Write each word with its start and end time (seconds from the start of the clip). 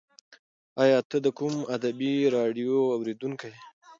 ایا 0.83 0.99
ته 1.09 1.17
د 1.25 1.27
کوم 1.37 1.55
ادبي 1.75 2.13
راډیو 2.35 2.75
اورېدونکی 2.95 3.47
یې؟ 3.53 3.59